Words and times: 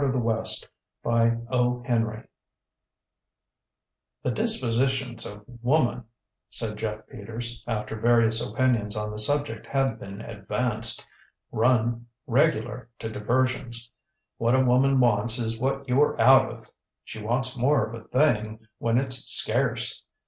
X 0.00 0.04
CUPID 0.04 0.20
├Ć 0.22 0.68
LA 1.04 1.80
CARTE 1.82 2.24
ŌĆ£The 4.24 4.32
dispositions 4.32 5.26
of 5.26 5.42
woman, 5.60 5.98
ŌĆØ 5.98 6.04
said 6.50 6.76
Jeff 6.78 7.04
Peters, 7.08 7.64
after 7.66 7.98
various 7.98 8.40
opinions 8.40 8.94
on 8.96 9.10
the 9.10 9.18
subject 9.18 9.66
had 9.66 9.98
been 9.98 10.20
advanced, 10.20 11.04
ŌĆ£run, 11.52 12.04
regular, 12.28 12.88
to 13.00 13.08
diversions. 13.10 13.90
What 14.36 14.54
a 14.54 14.60
woman 14.64 15.00
wants 15.00 15.36
is 15.38 15.58
what 15.58 15.88
youŌĆÖre 15.88 16.20
out 16.20 16.52
of. 16.52 16.70
She 17.02 17.20
wants 17.20 17.56
more 17.56 17.84
of 17.84 17.94
a 18.00 18.04
thing 18.06 18.60
when 18.78 18.98
itŌĆÖs 18.98 19.22
scarce. 19.26 20.04